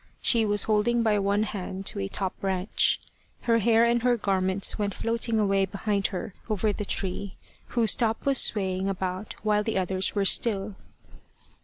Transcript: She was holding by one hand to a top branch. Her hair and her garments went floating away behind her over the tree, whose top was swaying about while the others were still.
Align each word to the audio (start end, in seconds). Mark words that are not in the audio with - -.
She 0.23 0.45
was 0.47 0.63
holding 0.63 1.03
by 1.03 1.19
one 1.19 1.43
hand 1.43 1.85
to 1.85 1.99
a 1.99 2.07
top 2.07 2.33
branch. 2.39 2.99
Her 3.41 3.59
hair 3.59 3.85
and 3.85 4.01
her 4.01 4.17
garments 4.17 4.79
went 4.79 4.95
floating 4.95 5.39
away 5.39 5.67
behind 5.67 6.07
her 6.07 6.33
over 6.49 6.73
the 6.73 6.85
tree, 6.85 7.35
whose 7.77 7.93
top 7.93 8.25
was 8.25 8.39
swaying 8.39 8.89
about 8.89 9.35
while 9.43 9.61
the 9.61 9.77
others 9.77 10.15
were 10.15 10.25
still. 10.25 10.73